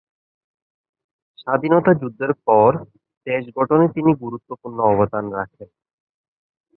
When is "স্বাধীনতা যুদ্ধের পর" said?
1.37-2.71